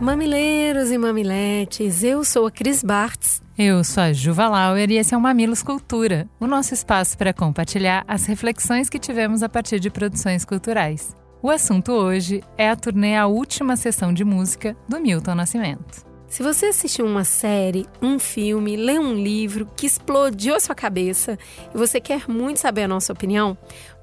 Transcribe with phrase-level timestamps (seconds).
[0.00, 3.37] Mamileiros e mamiletes, eu sou a Cris Bartz.
[3.60, 7.32] Eu sou a Juva Lauer e esse é o Mamilos Cultura, o nosso espaço para
[7.32, 11.12] compartilhar as reflexões que tivemos a partir de produções culturais.
[11.42, 16.06] O assunto hoje é a turnê A Última Sessão de Música do Milton Nascimento.
[16.28, 21.36] Se você assistiu uma série, um filme, leu um livro que explodiu a sua cabeça
[21.74, 23.58] e você quer muito saber a nossa opinião,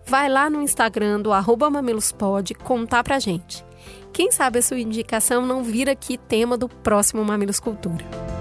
[0.05, 3.63] vai lá no Instagram do arroba mamilospod contar pra gente.
[4.11, 8.34] Quem sabe a sua indicação não vira aqui tema do próximo Mamilos Cultura.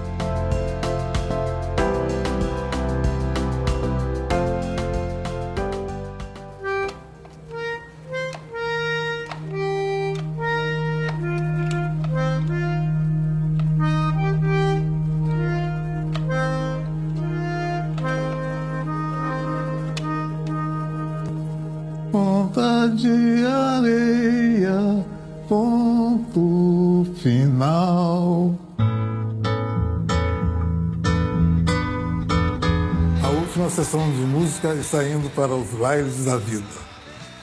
[34.85, 36.85] Música está indo para os bailes da vida.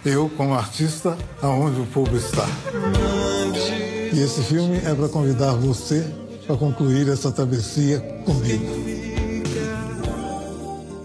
[0.05, 2.47] Eu, como artista, aonde o povo está.
[4.13, 6.09] E esse filme é para convidar você
[6.47, 8.65] para concluir essa travessia comigo.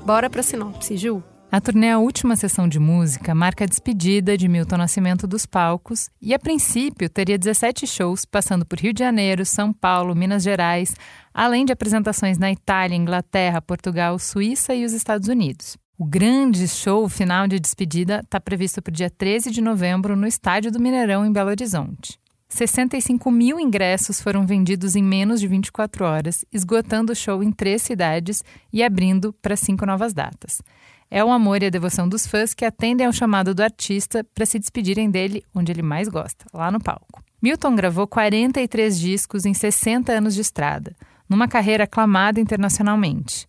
[0.06, 1.24] Bora para a sinopse, Ju.
[1.52, 6.10] A turnê A Última Sessão de Música marca a despedida de Milton Nascimento dos palcos
[6.22, 10.94] e, a princípio, teria 17 shows passando por Rio de Janeiro, São Paulo, Minas Gerais,
[11.34, 15.78] além de apresentações na Itália, Inglaterra, Portugal, Suíça e os Estados Unidos.
[16.00, 20.28] O grande show final de despedida está previsto para o dia 13 de novembro no
[20.28, 22.19] Estádio do Mineirão, em Belo Horizonte.
[22.47, 27.81] 65 mil ingressos foram vendidos em menos de 24 horas, esgotando o show em três
[27.81, 30.62] cidades e abrindo para cinco novas datas.
[31.09, 34.46] É o amor e a devoção dos fãs que atendem ao chamado do artista para
[34.46, 37.24] se despedirem dele onde ele mais gosta, lá no palco.
[37.41, 40.96] Milton gravou 43 discos em 60 anos de estrada,
[41.28, 43.47] numa carreira aclamada internacionalmente.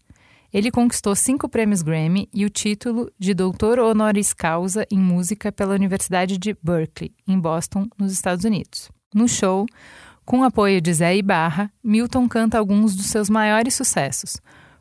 [0.52, 5.74] Ele conquistou cinco prêmios Grammy e o título de doutor honoris causa em música pela
[5.74, 8.90] Universidade de Berkeley, em Boston, nos Estados Unidos.
[9.14, 9.66] No show,
[10.24, 14.40] com apoio de Zé Ibarra, Milton canta alguns dos seus maiores sucessos,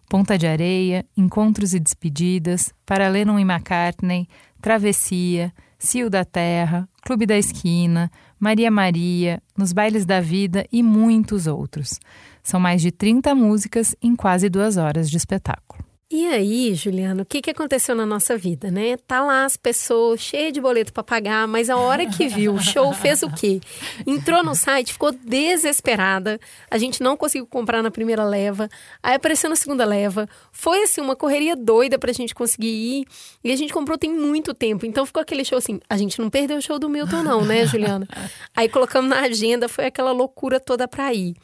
[0.09, 4.27] Ponta de Areia, Encontros e Despedidas, Para Lennon e McCartney,
[4.61, 11.47] Travessia, Cio da Terra, Clube da Esquina, Maria Maria, Nos Bailes da Vida e muitos
[11.47, 11.99] outros.
[12.41, 15.85] São mais de 30 músicas em quase duas horas de espetáculo.
[16.09, 18.95] E aí, Juliana, o que, que aconteceu na nossa vida, né?
[18.95, 22.61] Tá lá as pessoas cheias de boleto para pagar, mas a hora que viu o
[22.61, 23.59] show fez o quê?
[24.05, 26.39] Entrou no site, ficou desesperada.
[26.71, 28.69] A gente não conseguiu comprar na primeira leva.
[29.03, 30.29] Aí apareceu na segunda leva.
[30.49, 33.05] Foi assim uma correria doida pra gente conseguir ir.
[33.43, 34.85] E a gente comprou tem muito tempo.
[34.85, 37.65] Então ficou aquele show assim, a gente não perdeu o show do Milton não, né,
[37.65, 38.07] Juliana?
[38.55, 41.35] Aí colocamos na agenda, foi aquela loucura toda pra ir.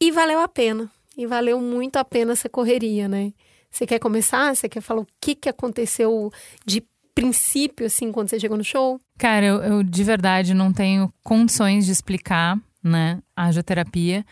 [0.00, 0.90] E valeu a pena.
[1.18, 3.30] E valeu muito a pena essa correria, né?
[3.70, 4.54] Você quer começar?
[4.54, 6.32] Você quer falar o que, que aconteceu
[6.64, 6.82] de
[7.14, 9.00] princípio, assim, quando você chegou no show?
[9.18, 14.24] Cara, eu, eu de verdade não tenho condições de explicar, né, a radioterapia.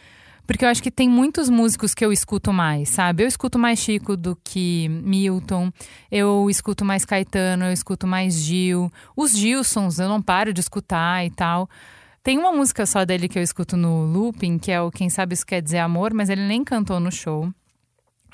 [0.47, 3.25] Porque eu acho que tem muitos músicos que eu escuto mais, sabe?
[3.25, 5.73] Eu escuto mais Chico do que Milton,
[6.11, 8.89] eu escuto mais Caetano, eu escuto mais Gil.
[9.17, 11.69] Os Gilsons eu não paro de escutar e tal.
[12.23, 15.35] Tem uma música só dele que eu escuto no looping, que é o Quem Sabe
[15.35, 17.53] Isso Quer Dizer Amor, mas ele nem cantou no show.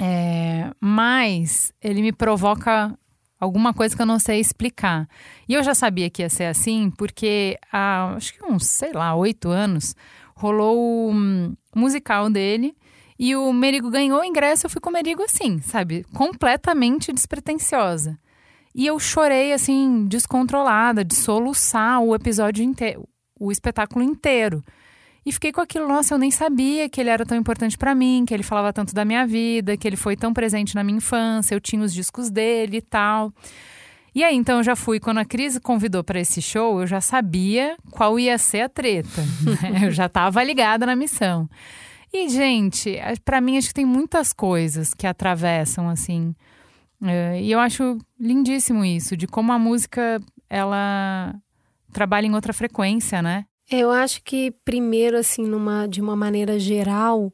[0.04, 2.92] É, mas ele me provoca
[3.38, 5.08] alguma coisa que eu não sei explicar.
[5.48, 9.14] E eu já sabia que ia ser assim, porque há acho que uns, sei lá,
[9.14, 9.94] oito anos,
[10.34, 12.74] rolou o um, musical dele.
[13.16, 16.04] E o Merigo ganhou o ingresso, eu fui com o Merigo assim, sabe?
[16.12, 18.18] Completamente despretensiosa.
[18.74, 24.64] E eu chorei, assim, descontrolada, de soluçar o episódio inteiro, o espetáculo inteiro.
[25.24, 28.24] E fiquei com aquilo, nossa, eu nem sabia que ele era tão importante para mim,
[28.26, 31.54] que ele falava tanto da minha vida, que ele foi tão presente na minha infância,
[31.54, 33.32] eu tinha os discos dele e tal.
[34.14, 35.00] E aí, então, eu já fui.
[35.00, 39.22] Quando a Cris convidou para esse show, eu já sabia qual ia ser a treta.
[39.62, 39.86] Né?
[39.86, 41.48] Eu já estava ligada na missão.
[42.12, 46.34] E, gente, para mim, acho que tem muitas coisas que atravessam, assim.
[47.02, 51.34] É, e eu acho lindíssimo isso, de como a música, ela
[51.90, 53.44] trabalha em outra frequência, né?
[53.76, 57.32] Eu acho que primeiro, assim, numa, de uma maneira geral,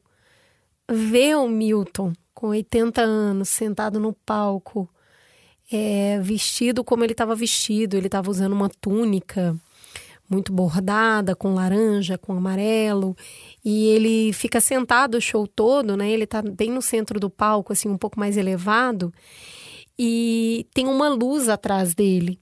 [0.89, 4.89] ver o Milton com 80 anos sentado no palco,
[5.71, 7.97] é, vestido como ele estava vestido.
[7.97, 9.55] Ele estava usando uma túnica
[10.29, 13.15] muito bordada, com laranja, com amarelo.
[13.63, 16.09] E ele fica sentado o show todo, né?
[16.09, 19.13] Ele tá bem no centro do palco, assim, um pouco mais elevado.
[19.97, 22.39] E tem uma luz atrás dele.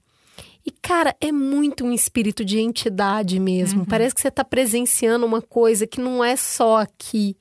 [0.68, 3.80] E, cara, é muito um espírito de entidade mesmo.
[3.80, 3.86] Uhum.
[3.86, 7.38] Parece que você está presenciando uma coisa que não é só aqui.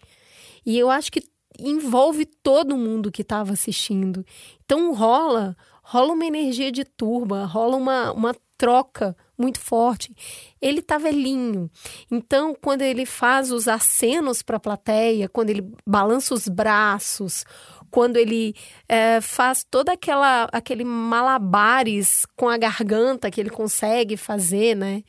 [0.65, 1.21] E eu acho que
[1.59, 4.25] envolve todo mundo que estava assistindo.
[4.63, 10.15] Então rola, rola uma energia de turba, rola uma, uma troca muito forte.
[10.61, 11.69] Ele tá velhinho.
[12.09, 17.43] Então, quando ele faz os acenos para a plateia, quando ele balança os braços,
[17.89, 18.55] quando ele
[18.87, 25.03] é, faz toda aquela aquele malabares com a garganta que ele consegue fazer, né?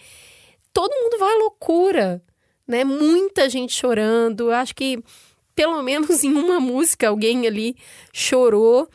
[0.72, 2.22] Todo mundo vai à loucura,
[2.66, 2.84] né?
[2.84, 4.50] Muita gente chorando.
[4.50, 5.02] Eu acho que
[5.54, 7.76] pelo menos em uma música alguém ali
[8.12, 8.88] chorou.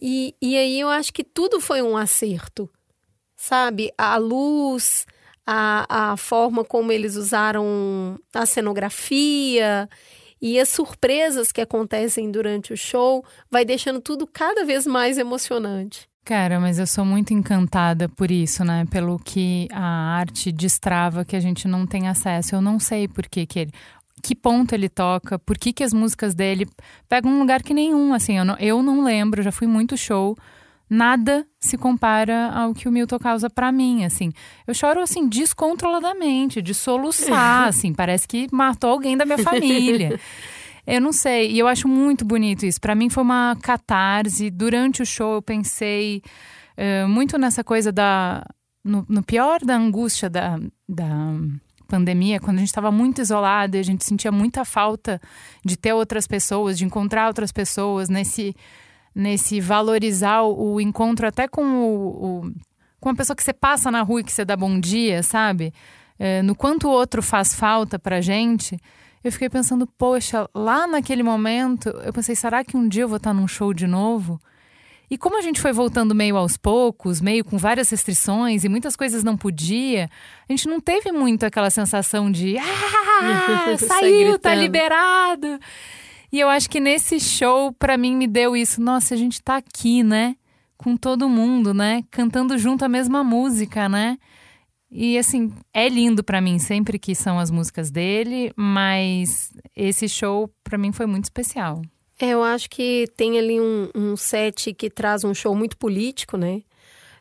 [0.00, 2.70] E, e aí eu acho que tudo foi um acerto,
[3.34, 3.90] sabe?
[3.96, 5.06] A luz,
[5.46, 9.88] a, a forma como eles usaram a cenografia
[10.46, 16.08] e as surpresas que acontecem durante o show vai deixando tudo cada vez mais emocionante.
[16.24, 18.84] Cara, mas eu sou muito encantada por isso, né?
[18.88, 22.54] Pelo que a arte destrava que a gente não tem acesso.
[22.54, 23.72] Eu não sei por que, que ele
[24.22, 26.66] que ponto ele toca, por que, que as músicas dele
[27.08, 30.36] pegam um lugar que nenhum, assim, eu não, eu não lembro, já fui muito show,
[30.88, 34.32] nada se compara ao que o Milton causa para mim, assim.
[34.66, 40.18] Eu choro, assim, descontroladamente, de soluçar, assim, parece que matou alguém da minha família.
[40.86, 42.80] Eu não sei, e eu acho muito bonito isso.
[42.80, 44.50] Para mim foi uma catarse.
[44.50, 46.22] Durante o show eu pensei
[46.78, 48.46] uh, muito nessa coisa da...
[48.84, 51.04] No, no pior da angústia da, da
[51.88, 55.20] pandemia, quando a gente estava muito isolado e a gente sentia muita falta
[55.64, 58.54] de ter outras pessoas, de encontrar outras pessoas, nesse,
[59.16, 62.06] nesse valorizar o, encontro até com o,
[62.44, 62.52] o,
[63.00, 65.72] com uma pessoa que você passa na rua e que você dá bom dia, sabe?
[66.18, 68.78] É, no quanto o outro faz falta pra gente,
[69.24, 73.16] eu fiquei pensando, poxa, lá naquele momento, eu pensei, será que um dia eu vou
[73.16, 74.38] estar num show de novo?
[75.10, 78.96] E como a gente foi voltando meio aos poucos, meio com várias restrições e muitas
[78.96, 80.10] coisas não podia,
[80.46, 85.58] a gente não teve muito aquela sensação de ah, saiu, tá liberado.
[86.36, 88.78] E eu acho que nesse show, para mim, me deu isso.
[88.78, 90.36] Nossa, a gente tá aqui, né?
[90.76, 92.04] Com todo mundo, né?
[92.10, 94.18] Cantando junto a mesma música, né?
[94.90, 100.50] E assim, é lindo para mim sempre que são as músicas dele, mas esse show
[100.62, 101.80] para mim foi muito especial.
[102.20, 106.36] É, eu acho que tem ali um, um set que traz um show muito político,
[106.36, 106.60] né?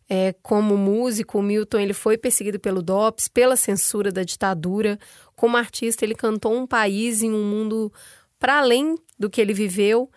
[0.10, 5.00] É, como músico, o Milton ele foi perseguido pelo DOPS, pela censura da ditadura.
[5.38, 7.94] Como artista, ele cantou um país em um mundo
[8.40, 10.10] para além do que ele viveu.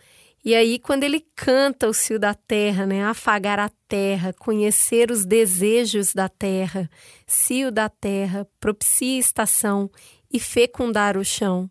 [0.44, 3.04] E aí, quando ele canta o cio da terra, né?
[3.04, 6.88] Afagar a terra, conhecer os desejos da terra,
[7.26, 9.90] cio da terra, propicia estação
[10.32, 11.70] e fecundar o chão.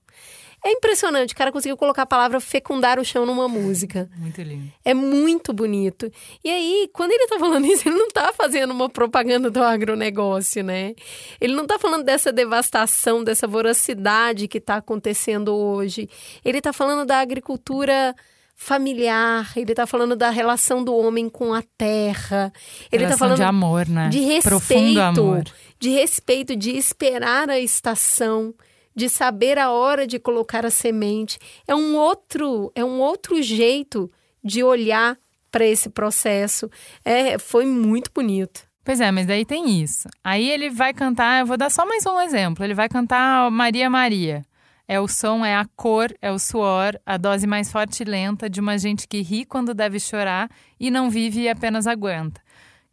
[0.65, 4.09] É impressionante, o cara conseguiu colocar a palavra fecundar o chão numa música.
[4.17, 4.71] Muito lindo.
[4.83, 6.11] É muito bonito.
[6.43, 10.63] E aí, quando ele tá falando isso, ele não tá fazendo uma propaganda do agronegócio,
[10.63, 10.93] né?
[11.39, 16.09] Ele não tá falando dessa devastação, dessa voracidade que tá acontecendo hoje.
[16.43, 18.15] Ele tá falando da agricultura
[18.55, 22.51] familiar, ele tá falando da relação do homem com a terra.
[22.91, 24.09] Ele tá relação tá falando de amor, né?
[24.09, 25.43] De respeito, Profundo amor.
[25.79, 28.53] de respeito, de esperar a estação
[28.97, 31.37] de saber a hora de colocar a semente.
[31.67, 34.11] É um outro, é um outro jeito
[34.43, 35.15] de olhar
[35.51, 36.67] para esse processo.
[37.05, 38.67] É, foi muito bonito.
[38.83, 40.09] Pois é, mas daí tem isso.
[40.23, 42.65] Aí ele vai cantar, eu vou dar só mais um exemplo.
[42.65, 44.43] Ele vai cantar Maria Maria.
[44.87, 48.49] É o som, é a cor, é o suor, a dose mais forte e lenta
[48.49, 50.49] de uma gente que ri quando deve chorar
[50.79, 52.41] e não vive e apenas aguenta.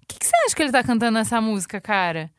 [0.02, 2.30] O que, que você acha que ele tá cantando nessa música, cara?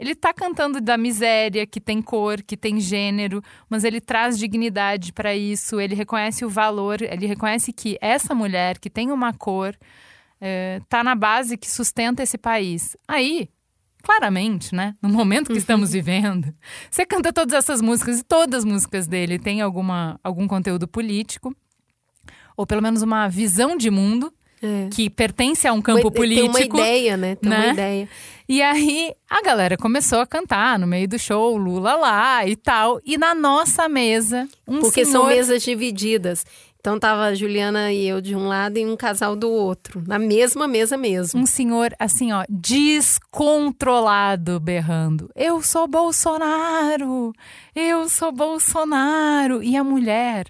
[0.00, 5.12] Ele tá cantando da miséria, que tem cor, que tem gênero, mas ele traz dignidade
[5.12, 9.76] para isso, ele reconhece o valor, ele reconhece que essa mulher que tem uma cor
[10.40, 12.96] é, tá na base que sustenta esse país.
[13.06, 13.50] Aí,
[14.02, 14.96] claramente, né?
[15.02, 16.50] No momento que estamos vivendo,
[16.90, 21.54] você canta todas essas músicas e todas as músicas dele têm alguma, algum conteúdo político,
[22.56, 24.88] ou pelo menos uma visão de mundo é.
[24.90, 26.52] que pertence a um campo uma, político.
[26.52, 27.34] Tem uma ideia, né?
[27.36, 27.56] Tem né?
[27.56, 28.08] uma ideia.
[28.48, 33.00] E aí a galera começou a cantar no meio do show, Lula lá e tal.
[33.04, 35.20] E na nossa mesa, um Porque senhor...
[35.20, 36.44] são mesas divididas.
[36.80, 40.18] Então tava a Juliana e eu de um lado e um casal do outro, na
[40.18, 41.38] mesma mesa mesmo.
[41.38, 47.34] Um senhor assim, ó, descontrolado berrando: "Eu sou Bolsonaro!
[47.74, 50.46] Eu sou Bolsonaro!" E a mulher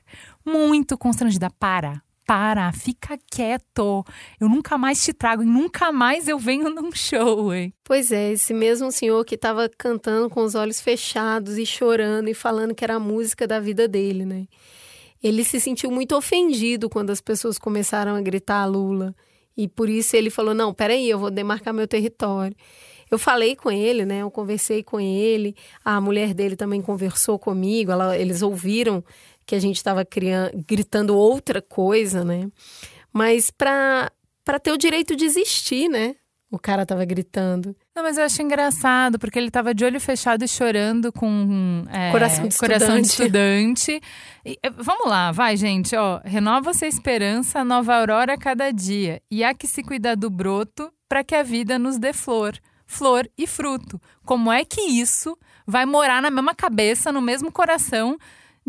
[0.46, 2.00] muito constrangida: "Para,
[2.30, 4.04] para, fica quieto.
[4.40, 7.74] Eu nunca mais te trago e nunca mais eu venho num show, hein?
[7.82, 12.34] Pois é, esse mesmo senhor que estava cantando com os olhos fechados e chorando e
[12.34, 14.46] falando que era a música da vida dele, né?
[15.20, 19.12] Ele se sentiu muito ofendido quando as pessoas começaram a gritar Lula.
[19.56, 22.56] E por isso ele falou: não, peraí, eu vou demarcar meu território.
[23.10, 24.22] Eu falei com ele, né?
[24.22, 25.56] Eu conversei com ele.
[25.84, 27.90] A mulher dele também conversou comigo.
[27.90, 29.04] Ela, eles ouviram
[29.50, 30.06] que a gente estava
[30.64, 32.48] gritando outra coisa, né?
[33.12, 34.08] Mas para
[34.62, 36.14] ter o direito de existir, né?
[36.48, 37.74] O cara tava gritando.
[37.92, 42.12] Não, mas eu acho engraçado, porque ele tava de olho fechado e chorando com é,
[42.12, 43.88] coração de coração estudante.
[43.88, 44.00] De estudante.
[44.46, 45.96] E, vamos lá, vai, gente.
[45.96, 49.20] Ó, renova-se a esperança, nova aurora a cada dia.
[49.28, 52.56] E há que se cuidar do broto para que a vida nos dê flor.
[52.86, 54.00] Flor e fruto.
[54.24, 58.16] Como é que isso vai morar na mesma cabeça, no mesmo coração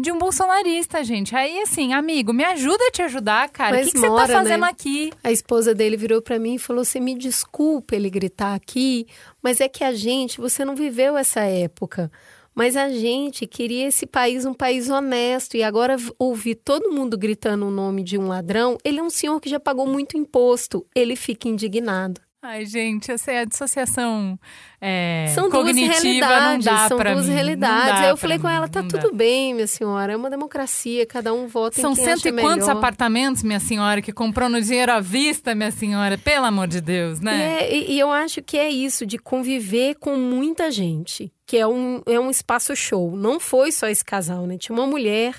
[0.01, 1.35] de um bolsonarista, gente.
[1.35, 3.77] Aí, assim, amigo, me ajuda a te ajudar, cara.
[3.77, 4.67] O que, que você tá fazendo né?
[4.67, 5.13] aqui?
[5.23, 9.05] A esposa dele virou para mim e falou: Você me desculpa ele gritar aqui,
[9.41, 12.11] mas é que a gente, você não viveu essa época.
[12.53, 17.65] Mas a gente queria esse país um país honesto e agora ouvir todo mundo gritando
[17.65, 21.15] o nome de um ladrão, ele é um senhor que já pagou muito imposto, ele
[21.15, 22.19] fica indignado.
[22.43, 24.39] Ai, gente, essa é a dissociação
[24.83, 28.01] é, são duas realidades, não dá são duas mim, realidades.
[28.01, 31.45] Aí eu falei com ela, tá tudo bem, minha senhora, é uma democracia, cada um
[31.45, 32.79] vota são em quem cento acha e quantos melhor.
[32.79, 37.19] apartamentos, minha senhora, que comprou no dinheiro à vista, minha senhora, pelo amor de Deus,
[37.19, 37.37] né?
[37.37, 41.57] E, é, e, e eu acho que é isso, de conviver com muita gente, que
[41.57, 43.15] é um, é um espaço show.
[43.15, 44.57] Não foi só esse casal, né?
[44.57, 45.35] Tinha uma mulher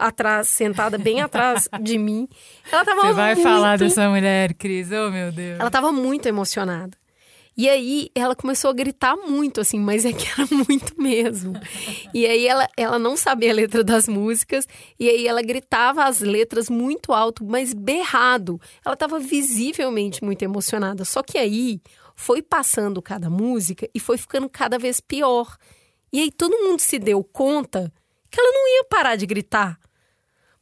[0.00, 2.28] atrás, sentada bem atrás de mim.
[2.72, 3.48] Ela tava Você vai muito...
[3.48, 5.60] falar dessa mulher, Cris, oh meu Deus.
[5.60, 6.98] Ela tava muito emocionada.
[7.56, 11.52] E aí ela começou a gritar muito, assim, mas é que era muito mesmo.
[12.14, 14.66] E aí ela, ela não sabia a letra das músicas,
[14.98, 18.58] e aí ela gritava as letras muito alto, mas berrado.
[18.84, 21.04] Ela estava visivelmente muito emocionada.
[21.04, 21.82] Só que aí
[22.14, 25.56] foi passando cada música e foi ficando cada vez pior.
[26.12, 27.92] E aí todo mundo se deu conta
[28.30, 29.78] que ela não ia parar de gritar.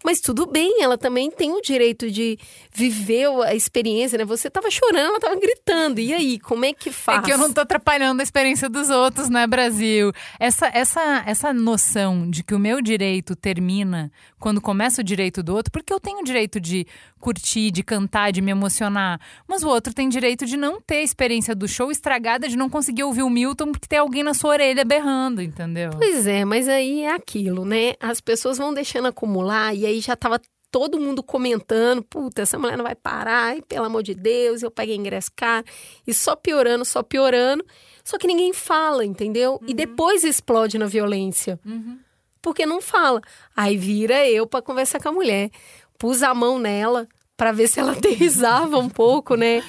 [0.04, 2.38] Mas tudo bem, ela também tem o direito de
[2.72, 4.24] viver a experiência, né?
[4.24, 5.98] Você tava chorando, ela tava gritando.
[5.98, 7.18] E aí, como é que faz?
[7.18, 10.12] É que eu não tô atrapalhando a experiência dos outros, né, Brasil?
[10.38, 15.54] Essa, essa, essa noção de que o meu direito termina quando começa o direito do
[15.54, 16.86] outro, porque eu tenho o direito de
[17.20, 19.20] curtir, de cantar, de me emocionar.
[19.46, 22.68] Mas o outro tem direito de não ter a experiência do show estragada, de não
[22.68, 25.90] conseguir ouvir o Milton porque tem alguém na sua orelha berrando, entendeu?
[25.96, 27.94] Pois é, mas aí é aquilo, né?
[28.00, 30.40] As pessoas vão deixando acumular e aí já tava
[30.70, 34.70] todo mundo comentando, puta, essa mulher não vai parar, ai, pelo amor de Deus, eu
[34.70, 35.64] paguei ingresso caro.
[36.06, 37.64] E só piorando, só piorando.
[38.04, 39.58] Só que ninguém fala, entendeu?
[39.60, 39.68] Uhum.
[39.68, 41.58] E depois explode na violência.
[41.64, 41.98] Uhum.
[42.40, 43.20] Porque não fala.
[43.56, 45.50] Aí vira eu para conversar com a mulher.
[45.98, 49.62] Pus a mão nela para ver se ela aterrizava um pouco, né?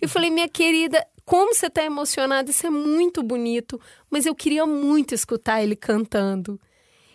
[0.00, 4.66] E falei, minha querida, como você tá emocionada, isso é muito bonito, mas eu queria
[4.66, 6.60] muito escutar ele cantando.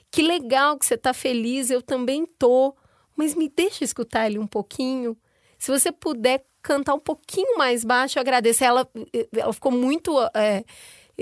[0.09, 2.73] Que legal que você tá feliz, eu também tô,
[3.15, 5.17] mas me deixa escutar ele um pouquinho.
[5.59, 8.63] Se você puder cantar um pouquinho mais baixo, eu agradeço.
[8.63, 8.87] Ela,
[9.35, 10.63] ela ficou muito é,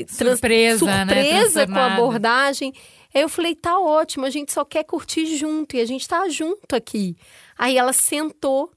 [0.07, 1.73] surpresa, surpresa né?
[1.73, 2.73] com a abordagem.
[3.15, 6.27] Aí eu falei, tá ótimo, a gente só quer curtir junto e a gente tá
[6.27, 7.15] junto aqui.
[7.57, 8.69] Aí ela sentou,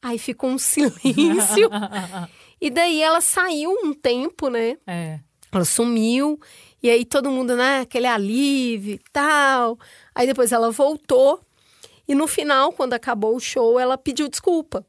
[0.00, 1.68] aí ficou um silêncio.
[2.60, 4.78] e daí ela saiu um tempo, né?
[4.86, 5.18] É.
[5.50, 6.38] Ela sumiu.
[6.80, 9.76] E aí todo mundo, né, aquele alívio e tal.
[10.14, 11.40] Aí depois ela voltou.
[12.06, 14.86] E no final, quando acabou o show, ela pediu desculpa.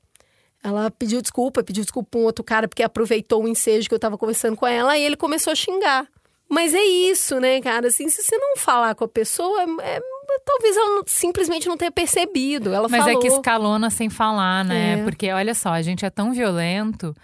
[0.61, 3.99] Ela pediu desculpa, pediu desculpa pra um outro cara, porque aproveitou o ensejo que eu
[3.99, 6.07] tava conversando com ela, e ele começou a xingar.
[6.49, 7.87] Mas é isso, né, cara?
[7.87, 9.99] Assim, se você não falar com a pessoa, é,
[10.45, 12.73] talvez ela não, simplesmente não tenha percebido.
[12.73, 13.19] Ela Mas falou.
[13.19, 14.99] é que escalona sem falar, né?
[14.99, 15.03] É.
[15.03, 17.15] Porque, olha só, a gente é tão violento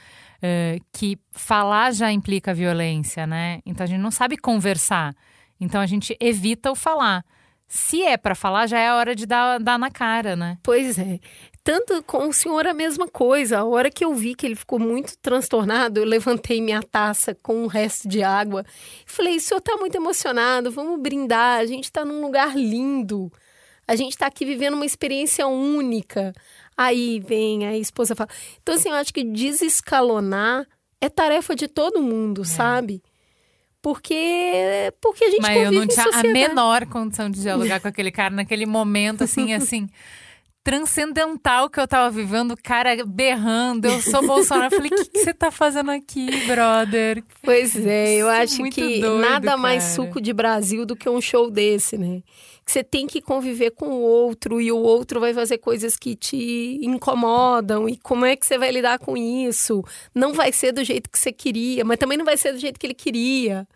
[0.42, 3.60] é, que falar já implica violência, né?
[3.66, 5.16] Então a gente não sabe conversar.
[5.60, 7.24] Então a gente evita o falar.
[7.68, 10.58] Se é para falar, já é a hora de dar, dar na cara, né?
[10.62, 11.20] Pois é.
[11.64, 13.60] Tanto com o senhor a mesma coisa.
[13.60, 17.64] A hora que eu vi que ele ficou muito transtornado, eu levantei minha taça com
[17.64, 18.66] um resto de água.
[19.08, 21.60] E falei: o senhor está muito emocionado, vamos brindar.
[21.60, 23.32] A gente está num lugar lindo.
[23.88, 26.34] A gente está aqui vivendo uma experiência única.
[26.76, 28.30] Aí vem a esposa fala.
[28.62, 30.66] Então, assim, eu acho que desescalonar
[31.00, 32.46] é tarefa de todo mundo, é.
[32.46, 33.04] sabe?
[33.82, 38.12] Porque, porque a gente Mas eu não tinha a menor condição de dialogar com aquele
[38.12, 39.90] cara naquele momento, assim, assim.
[40.64, 44.74] Transcendental que eu tava vivendo, o cara berrando, eu sou Bolsonaro.
[44.74, 47.24] Eu falei, o que, você tá fazendo aqui, brother?
[47.44, 49.96] Pois é, eu é acho muito que doido, nada mais cara.
[49.96, 52.22] suco de Brasil do que um show desse, né?
[52.64, 56.16] Que você tem que conviver com o outro e o outro vai fazer coisas que
[56.16, 59.84] te incomodam e como é que você vai lidar com isso?
[60.14, 62.80] Não vai ser do jeito que você queria, mas também não vai ser do jeito
[62.80, 63.68] que ele queria.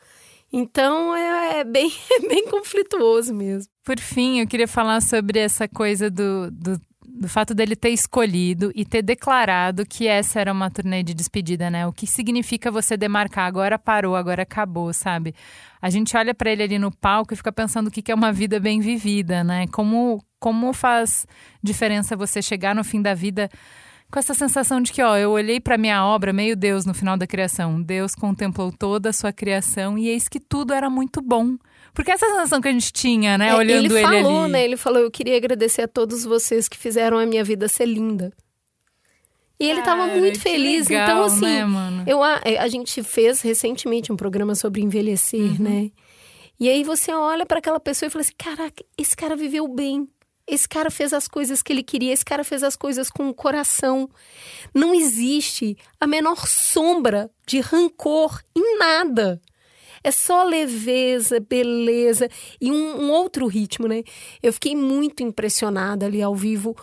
[0.57, 3.69] Então é, é bem, é bem conflituoso mesmo.
[3.83, 8.71] Por fim, eu queria falar sobre essa coisa do, do, do fato dele ter escolhido
[8.73, 11.85] e ter declarado que essa era uma turnê de despedida, né?
[11.85, 15.35] O que significa você demarcar, agora parou, agora acabou, sabe?
[15.81, 18.15] A gente olha pra ele ali no palco e fica pensando o que que é
[18.15, 19.67] uma vida bem vivida, né?
[19.73, 21.27] Como, como faz
[21.61, 23.49] diferença você chegar no fim da vida
[24.15, 27.17] com essa sensação de que, ó, eu olhei pra minha obra, meio Deus no final
[27.17, 27.81] da criação.
[27.81, 31.57] Deus contemplou toda a sua criação e eis que tudo era muito bom.
[31.93, 34.51] Porque essa sensação que a gente tinha, né, É, olhando ele, ele falou, ali.
[34.53, 34.63] né?
[34.63, 38.31] Ele falou: Eu queria agradecer a todos vocês que fizeram a minha vida ser linda.
[39.59, 40.87] E ele estava muito feliz.
[40.87, 45.91] legal, então, assim, né, eu, a, a gente fez recentemente um programa sobre envelhecer, né?
[46.57, 50.07] E aí você olha para aquela pessoa e fala assim: caraca, esse cara viveu bem.
[50.47, 53.33] Esse cara fez as coisas que ele queria, esse cara fez as coisas com o
[53.33, 54.09] coração.
[54.73, 59.41] Não existe a menor sombra de rancor em nada.
[60.03, 62.29] É só leveza, beleza
[62.61, 64.03] e um, um outro ritmo, né?
[64.41, 66.75] Eu fiquei muito impressionada ali ao vivo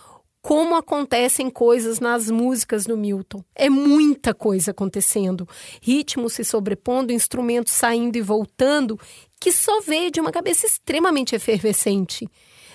[0.42, 3.44] como acontecem coisas nas músicas do Milton.
[3.54, 5.48] É muita coisa acontecendo.
[5.80, 8.98] Ritmo se sobrepondo, instrumentos saindo e voltando,
[9.40, 12.28] que só veio de uma cabeça extremamente efervescente.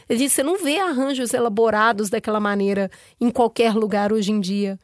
[0.09, 4.79] Ele disse, você não vê arranjos elaborados daquela maneira em qualquer lugar hoje em dia.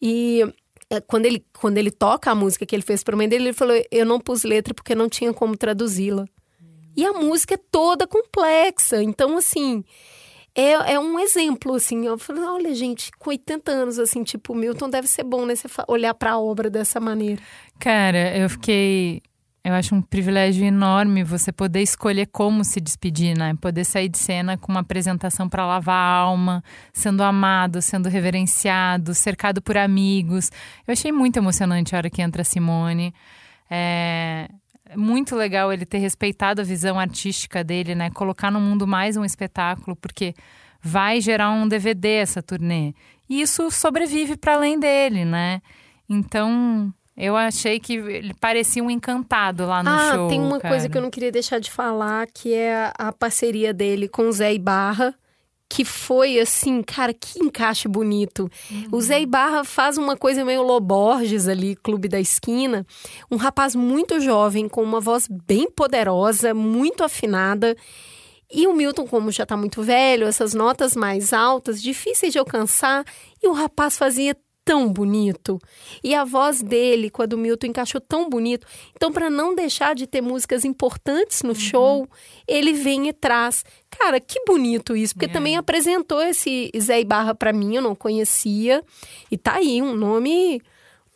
[0.00, 0.42] E
[0.90, 3.44] é, quando ele, quando ele toca a música que ele fez para a mãe dele,
[3.44, 6.26] ele falou: Eu não pus letra porque não tinha como traduzi-la.
[6.96, 9.02] E a música é toda complexa.
[9.02, 9.82] Então, assim,
[10.54, 12.06] é, é um exemplo, assim.
[12.06, 15.54] Eu falei: Olha, gente, com 80 anos, assim, tipo, o Milton deve ser bom, né?
[15.56, 17.42] Você olhar para a obra dessa maneira.
[17.78, 19.22] Cara, eu fiquei.
[19.64, 23.54] Eu acho um privilégio enorme você poder escolher como se despedir, né?
[23.58, 29.14] Poder sair de cena com uma apresentação para lavar a alma, sendo amado, sendo reverenciado,
[29.14, 30.50] cercado por amigos.
[30.86, 33.14] Eu achei muito emocionante a hora que entra a Simone.
[33.70, 34.50] É
[34.96, 38.10] muito legal ele ter respeitado a visão artística dele, né?
[38.10, 40.34] Colocar no mundo mais um espetáculo, porque
[40.82, 42.92] vai gerar um DVD essa turnê.
[43.30, 45.62] E isso sobrevive para além dele, né?
[46.06, 50.28] Então, eu achei que ele parecia um encantado lá no ah, show.
[50.28, 50.74] tem uma cara.
[50.74, 54.32] coisa que eu não queria deixar de falar, que é a, parceria dele com o
[54.32, 55.14] Zé Ibarra,
[55.68, 58.50] que foi assim, cara, que encaixe bonito.
[58.90, 62.84] O Zé Ibarra faz uma coisa meio Loborges ali, Clube da Esquina.
[63.30, 67.76] Um rapaz muito jovem, com uma voz bem poderosa, muito afinada.
[68.52, 73.04] E o Milton, como já tá muito velho, essas notas mais altas, difíceis de alcançar,
[73.42, 75.58] e o rapaz fazia tão bonito.
[76.02, 78.66] E a voz dele, com a do Milton, encaixou tão bonito.
[78.96, 82.08] Então, para não deixar de ter músicas importantes no show,
[82.48, 83.64] ele vem e traz.
[83.90, 85.32] Cara, que bonito isso, porque É.
[85.32, 88.82] também apresentou esse Zé Ibarra para mim, eu não conhecia.
[89.30, 90.60] E tá aí, um nome.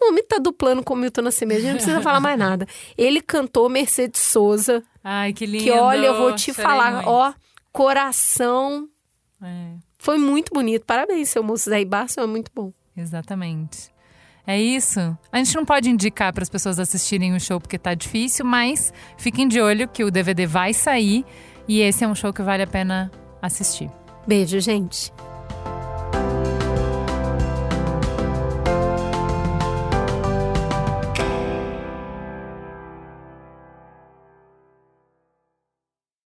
[0.01, 2.67] O nome tá duplando com o Milton Nascimento, a gente não precisa falar mais nada.
[2.97, 5.65] Ele cantou Mercedes Souza, Ai, que lindo.
[5.65, 7.09] que olha, eu vou te falar, muito.
[7.09, 7.33] ó,
[7.73, 8.89] coração.
[9.43, 10.85] É, Foi muito bonito.
[10.87, 12.73] Parabéns, seu moço Zé Ibarra, seu é muito bom.
[13.01, 13.91] Exatamente.
[14.47, 15.17] É isso.
[15.31, 18.93] A gente não pode indicar para as pessoas assistirem o show porque tá difícil, mas
[19.19, 21.25] fiquem de olho que o DVD vai sair
[21.69, 23.11] e esse é um show que vale a pena
[23.43, 23.91] assistir.
[24.27, 25.13] Beijo, gente.